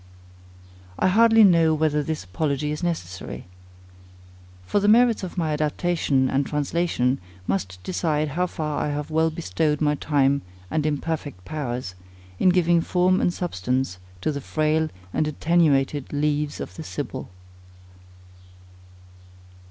[0.97, 3.45] I hardly know whether this apology is necessary.
[4.65, 9.29] For the merits of my adaptation and translation must decide how far I have well
[9.29, 10.41] bestowed my time
[10.71, 11.93] and imperfect powers,
[12.39, 17.29] in giving form and substance to the frail and attenuated Leaves of the Sibyl.